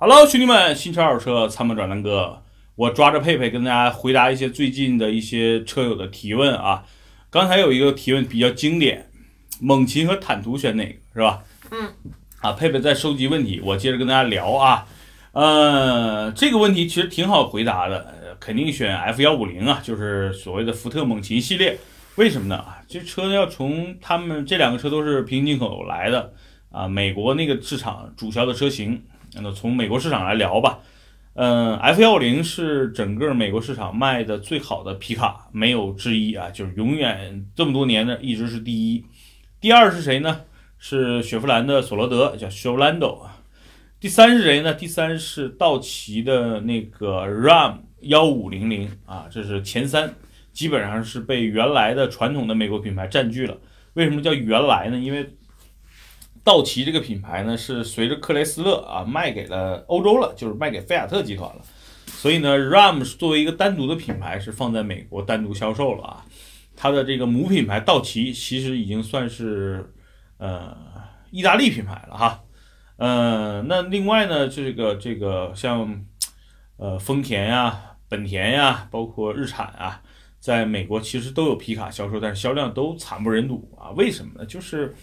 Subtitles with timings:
[0.00, 2.44] Hello，兄弟们，新车二手车参谋转南哥，
[2.76, 6.84] 我抓着佩佩跟大家回答一些最近的一些车友的提问啊。
[7.30, 9.10] 刚才有一个提问比较经典，
[9.60, 11.42] 猛禽和坦途选哪个是吧？
[11.72, 11.92] 嗯。
[12.38, 14.86] 啊，佩佩在收集问题，我接着跟大家聊啊。
[15.32, 21.76] 呃，这个问题其实挺好回答的，肯定选 F 幺五零啊，就是所谓的福特猛禽系列。
[22.14, 22.54] 为什么呢？
[22.54, 26.34] 啊，这车要从他们这两个车都是平行进口来的
[26.70, 29.02] 啊，美国那个市场主销的车型。
[29.42, 30.78] 那从美国市场来聊吧，
[31.34, 39.04] 嗯，F 幺零是整个美国市场卖的最好的皮卡，没有之一啊，就是永远这么多年的一直是第一。
[39.60, 40.42] 第二是谁呢？
[40.78, 43.28] 是雪佛兰的索罗德，叫 s h o l a n d o
[43.98, 44.72] 第三是谁呢？
[44.72, 50.14] 第三是道奇的那个 Ram 幺五零零啊，这是前三，
[50.52, 53.58] 基本上是被原来的传统的美国品牌占据了。
[53.94, 54.96] 为什么叫原来呢？
[54.96, 55.28] 因为
[56.48, 61.60] 道奇这个品牌呢，是随着克莱斯勒啊卖给了欧洲了，就是卖给菲亚特集团了。
[62.06, 66.24] 所以呢，Ram 作为一个单独的品牌，是放在美国单独销售了啊。
[66.74, 69.92] 它的这个母品牌道奇其实已经算是
[70.38, 70.74] 呃
[71.30, 72.42] 意大利品牌了哈。
[72.96, 76.04] 呃，那另外呢，这个这个像
[76.78, 80.00] 呃丰田呀、本田呀，包括日产啊，
[80.40, 83.90] 在美国其实都有皮卡销售，但是销量都惨不忍睹啊。
[83.90, 84.46] 为什么呢？
[84.46, 84.94] 就是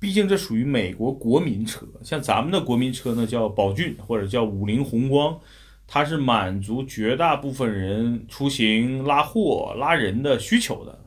[0.00, 5.38] 毕竟这属于美国国民车，像咱们的国民车呢，叫宝骏或者叫五菱宏光，
[5.86, 10.98] 它是满足绝大部分人出行、拉货、拉人的需求的。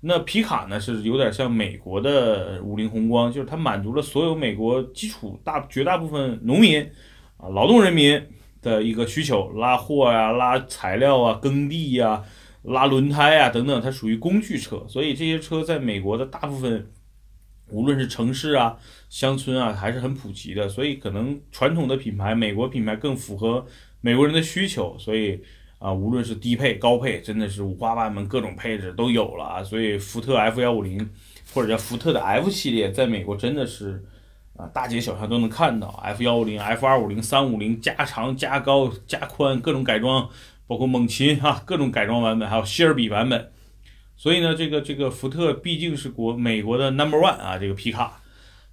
[0.00, 6.80] 那皮卡呢，是有点像美国的五菱宏光，就是它满足了所有美国基础大绝大部分农民
[7.38, 8.22] 啊、劳动人民
[8.62, 12.22] 的一个需求，拉货呀、拉材料啊、耕地呀、
[12.62, 16.88] 拉轮胎啊等等，它属于工具车，所以这些车在美国的大部分。
[17.70, 18.76] 无论是城市啊、
[19.08, 23.66] 乡村啊，还是很普及的，所以可能传统的品牌，美国品牌更符合
[24.00, 25.40] 美国人的需求，所以
[25.78, 29.62] 啊，无论是低配、高配，真的是五花八门，各种配置都有了啊。
[29.62, 31.08] 所以福特 F 幺五零
[31.52, 34.02] 或者叫福特的 F 系列，在美国真的是
[34.56, 40.28] 啊，大街小巷都能看到 F 幺五零、F 二五零、三五零加长、加高、加宽，各种改装，
[40.66, 43.50] 包括猛禽哈，各种改装版本，还有希尔比版本。
[44.18, 48.20] 所以呢，这个这个福特毕竟是国美国的 Number One 啊，这个皮卡。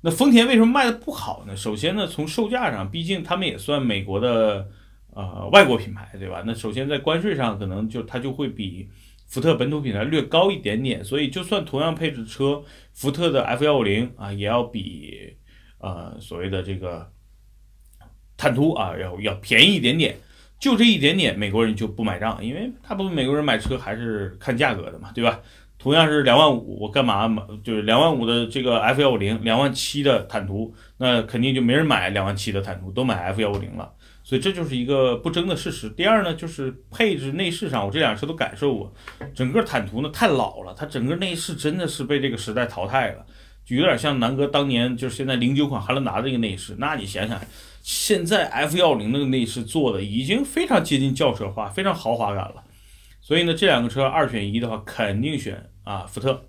[0.02, 1.56] 那丰田为什么卖的不好呢？
[1.56, 4.68] 首先呢，从售价上，毕竟他们也算美国的
[5.14, 6.44] 呃外国品牌，对吧？
[6.46, 8.90] 那首先在关税上，可能就它就会比
[9.28, 11.06] 福特本土品牌略高一点点。
[11.06, 12.64] 所以就算同样配置车，
[12.94, 15.36] 福特的 F 幺五零啊，也要比
[15.78, 17.12] 呃所谓的这个
[18.36, 20.18] 坦途啊要要便宜一点点。
[20.60, 25.40] 就这一点点，美国人就不买账，因为大部分美国人买车还是看价格的嘛，对吧？
[25.78, 27.44] 同样是两万五，我干嘛买？
[27.64, 33.92] 就是两万五的这个 F 幺五零，两万七的坦途，那肯定就没人买两万七的坦途，都买 F 幺五零了。
[34.24, 35.88] 所以这就是一个不争的事实。
[35.90, 38.92] 第二呢，就是配置内饰上，我这辆车都感受过，
[39.36, 43.24] 整个坦途呢太老了，它整个内饰真的是被这个时代淘汰了，
[43.64, 47.40] 就有点像南哥当年就是现在零九款汉兰达这个内饰，那你想想。
[47.86, 52.64] 现在 F 幺零那个内饰做的已经非常接近轿车化，非常豪华感了。
[53.22, 56.48] 所以呢，这两个车二选一的话，肯定选啊福特。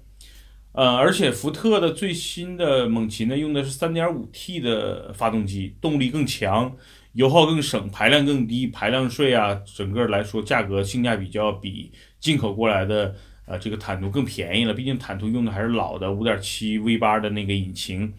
[0.73, 6.75] 呃，而且福特的最新的猛禽呢，用的是 3.5T 的发动机，动力更强，
[7.13, 13.15] 油耗更省，排量更低，排量税啊，整个来说价格性价比就要比进口过来的
[13.45, 14.73] 呃这个坦途更便宜了。
[14.73, 18.11] 毕竟坦途用的还是老的5.7 V8 的那个引擎，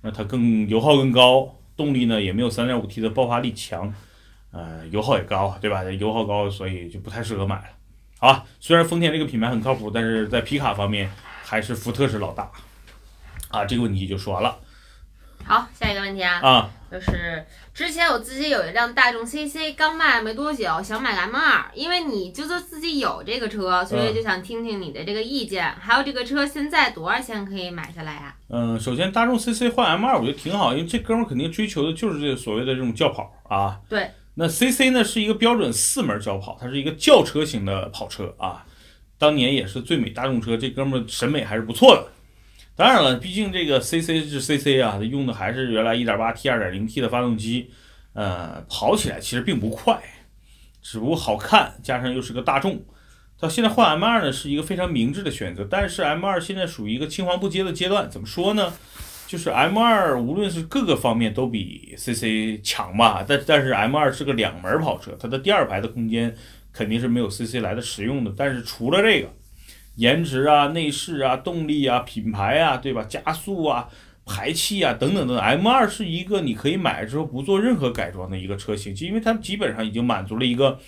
[0.00, 1.58] 那它更油耗更高。
[1.82, 3.92] 动力呢也没有三点五 T 的爆发力强，
[4.52, 5.82] 呃，油耗也高，对吧？
[5.82, 7.64] 油耗高，所以就不太适合买了。
[8.18, 11.10] 好，虽然丰田这个品牌很靠谱，但是在皮卡方面
[11.42, 12.48] 还是福特是老大。
[13.48, 14.56] 啊，这个问题就说完了。
[15.44, 16.40] 好，下一个问题啊。
[16.40, 16.70] 啊。
[16.90, 17.42] 就是
[17.72, 25.64] 之前我自己有一辆大众 CC，刚卖没多久，想买个 M2，因为你就是自己有这个车，所以就想听听你的这个意见。
[25.80, 28.34] 还有这个车现在多少钱可以买下来呀？
[28.50, 33.80] 嗯，首先大众 CC 换 M2，我觉得挺好，因为这哥们肯定追求的就是这所谓的这种轿跑啊。
[33.88, 34.10] 对。
[34.34, 38.66] 那 CC 呢是一个标准四门轿跑，它是一个轿车型的跑车啊。
[39.16, 42.06] 当年也是最美大众车，这哥们审美还是不错的。
[42.74, 47.70] 当然了，毕竟这个 CC 是 CC 啊，它用的还是原来 1.8T、2.0T 的发动机，
[48.14, 50.02] 呃，跑起来其实并不快，
[50.80, 52.82] 只不过好看，加上又是个大众，
[53.38, 55.66] 到现在换 M2 呢是一个非常明智的选择。
[55.70, 58.72] 但是 M2 现在属于一个青黄不接的阶段，怎么说呢？
[59.28, 66.34] 就是 M2 无论是各个方面都比 CC 强吧，但但是 M2 是个两门跑车，它的第二排的空间
[66.72, 68.32] 肯定是没有 CC 来的实用的。
[68.36, 69.28] 但是除了这个，
[69.96, 73.04] 颜值啊、内饰啊、动力啊、品牌啊，对吧？
[73.04, 73.88] 加速啊，
[74.24, 75.38] 排气啊等等等等。
[75.38, 80.78] M 二是一个你可以买了之后不做任何改装的一个车型，就因为它基本上已经满足了一个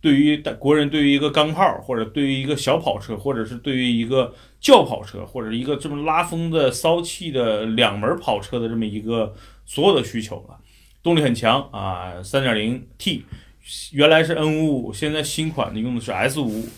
[0.00, 9.34] 对于国人对于一个钢炮或者对于一个小跑车，或者是对于一个轿跑车或者一个这么拉风的骚气的两门跑车的这么一个
[9.64, 10.58] 所有的需求了。
[11.02, 13.24] 动力很强啊，三点零 T，
[13.92, 16.68] 原来是 N 五五，现在新款的用的是 S 五五。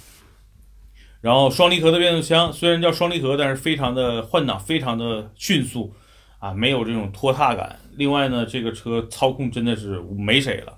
[1.24, 5.90] 然后双离合的变速箱，虽然叫双离合，但是非常的换挡非常的迅速，
[6.38, 7.78] 啊，没有这种拖沓感。
[7.96, 10.74] 另外呢，这个车操控真的是没谁了，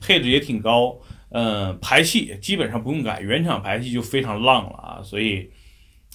[0.00, 0.96] 配置也挺高，
[1.32, 5.02] 嗯，排气基本上不用改，原厂排气就非常浪了啊。
[5.02, 5.50] 所以，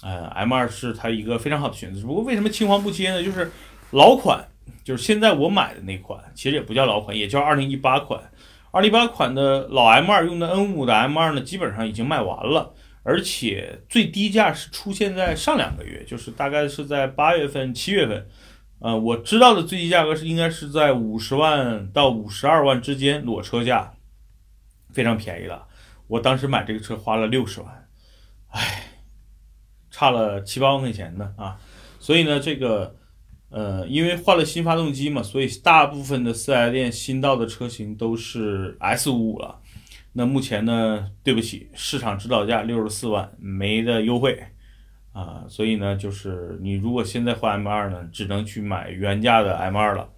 [0.02, 2.02] 呃，M2 是它一个非常好的选择。
[2.08, 3.24] 不过为什么青黄不接呢？
[3.24, 3.52] 就是
[3.92, 4.44] 老款，
[4.84, 8.20] 就是现在我买的那款，其实也不叫老款，也叫2018款。
[8.72, 12.74] 2018款的老 M2 用的 N5 的 M2 呢，基本上已经卖完了。
[13.08, 18.28] 而且最低价是出现在上两个月，就是大概是在八月份、七月份，
[18.80, 23.94] 呃，我知道的最低价格是应该是在五十万到五十二万之间裸车价，
[24.92, 25.68] 非常便宜了。
[26.08, 27.88] 我当时买这个车花了六十万，
[28.48, 28.94] 唉，
[29.92, 31.60] 差了七八万块钱呢啊！
[32.00, 32.96] 所以呢，这个
[33.50, 39.62] 呃，因为换了新发动机嘛，所以大部分的四 S 店新到的车型都是 S 五五了。
[40.18, 41.12] 那目前呢？
[41.24, 44.42] 对不起，市场指导价六十四万，没的优惠
[45.12, 50.10] 啊，所以呢，就是你如果现在换 M 二呢，只能去买原价的 M 二了，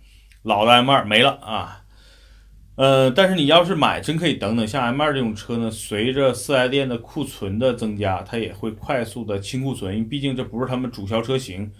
[0.44, 1.84] 老的 M 二没了啊。
[2.76, 4.68] 呃，但是你要是买，真可以等等。
[4.68, 11.72] 像 M 二这种车呢，随着四 S 店的库存的增加，它也会快速的清库存，毕竟这不是他们主销车型，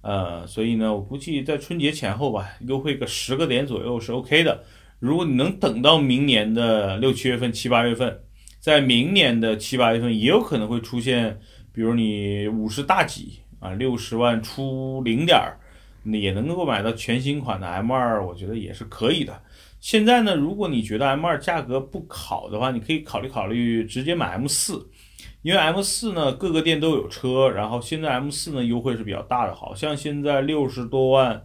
[0.00, 4.64] 呃，所以呢，我估计在春节前后吧，优惠个十个点左右是 OK 的。
[4.98, 8.20] 如果你能等到明年的六七月份、七八月份，
[8.58, 11.38] 在明年的七八月份也有可能会出现，
[11.70, 15.60] 比如你五十大几啊，六十万出零点儿，
[16.04, 19.42] 也能够买到全新款的 M 二，我觉得也是可以的。
[19.80, 24.88] 现在呢，如果你觉得 M 二价格不好的话，你可以考虑考虑直接买 M 四，
[25.42, 31.44] 因为 M 四呢各个店都有车，然后现在 M 四呢优惠是比较大的，好像现在六十多万。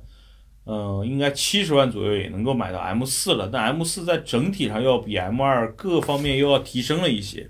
[0.64, 7.50] 嗯，应该七十万左右也能够买到 M 四了，但 M 四在整体上要比 M 二各方面又要提升了一些，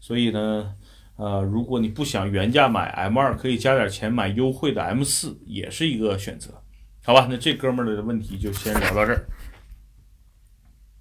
[0.00, 0.74] 所以呢，
[1.16, 6.60] 呃，如果你不想原价买 M 二，可以加点钱买优惠的 M 四，也是一个选择，
[7.04, 7.28] 好吧？
[7.30, 9.26] 那这哥们儿的问题就先聊到这儿，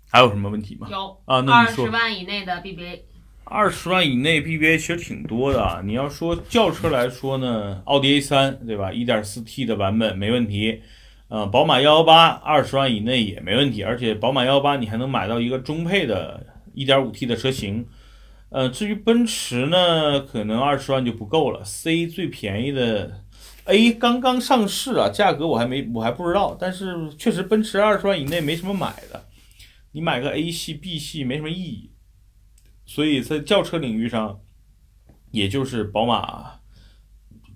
[0.07, 0.88] 还有什么问题吗？
[0.92, 3.02] 有啊，那二你说十万以内的 BBA，
[3.45, 5.81] 二十万以内 BBA 其实挺多的啊。
[5.84, 8.94] 你要说轿车来说呢，奥迪 A 三对吧？
[8.94, 10.84] 一点四 T 的版本没问题。
[11.30, 16.44] 呃，宝马幺幺八二十万以内也没问题，而且宝马幺幺八你还能买到一个中配的
[16.74, 17.86] 1.5T 的车型。
[18.50, 21.64] 呃，至于奔驰呢，可能二十万就不够了。
[21.64, 23.24] C 最便宜的
[23.66, 29.28] A 刚刚上市啊，价格我还没我还不知道，但是确实奔驰二十万以内没什么买的，
[29.92, 31.92] 你买个 A 系 B 系没什么意义。
[32.88, 34.40] 所以在轿车领域上，
[35.30, 36.59] 也就是宝马。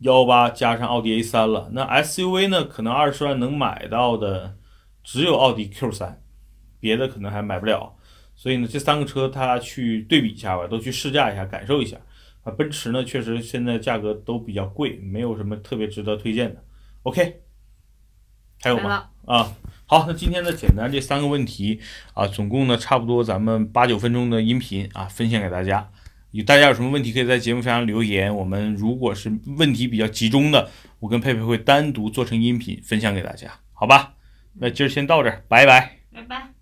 [0.04, 2.66] 幺八加上奥迪 A 三了，那 SUV 呢？
[2.66, 4.58] 可能二十万能买到的
[5.02, 6.22] 只有奥迪 Q 三，
[6.78, 7.96] 别的可能还买不了。
[8.36, 11.96] 所以呢，这三个车他去对比一下吧，都去试驾一下，感受一下。
[12.44, 16.62] 啊，奔驰呢，确实现在价格都比较贵，没有什么特别值得推荐的。
[17.04, 17.42] OK，
[18.62, 19.06] 还有吗？
[19.26, 21.80] 啊，好，那今天呢，简单这三个问题
[22.14, 25.90] 啊，总共呢差不多咱们八九分钟的音频啊，分享给大家。
[26.42, 28.36] 大家有什么问题，可以在节目下方留言。
[28.36, 34.16] 我们如果是问题比较集中的，我跟佩佩会单独做成音频分享给大家，好吧？
[34.54, 35.98] 那今儿先到这儿，拜拜。
[36.12, 36.53] 拜拜。